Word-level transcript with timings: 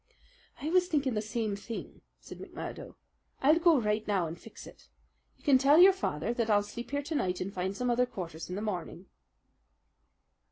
"I 0.59 0.71
was 0.71 0.87
thinking 0.87 1.13
the 1.13 1.21
same 1.21 1.55
thing," 1.55 2.01
said 2.19 2.39
McMurdo. 2.39 2.95
"I'll 3.39 3.59
go 3.59 3.79
right 3.79 4.07
now 4.07 4.25
and 4.25 4.35
fix 4.35 4.65
it. 4.65 4.87
You 5.37 5.43
can 5.43 5.59
tell 5.59 5.77
your 5.77 5.93
father 5.93 6.33
that 6.33 6.49
I'll 6.49 6.63
sleep 6.63 6.89
here 6.89 7.03
to 7.03 7.13
night 7.13 7.39
and 7.39 7.53
find 7.53 7.77
some 7.77 7.91
other 7.91 8.07
quarters 8.07 8.49
in 8.49 8.55
the 8.55 8.63
morning." 8.63 9.05